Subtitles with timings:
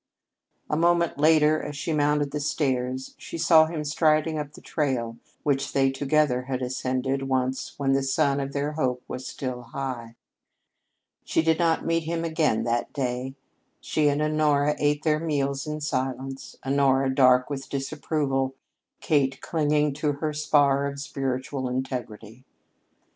[0.67, 5.17] A moment later, as she mounted the stairs, she saw him striding up the trail
[5.43, 10.15] which they, together, had ascended once when the sun of their hope was still high.
[11.23, 13.35] She did not meet him again that day.
[13.79, 18.55] She and Honora ate their meals in silence, Honora dark with disapproval,
[19.01, 22.43] Kate clinging to her spar of spiritual integrity.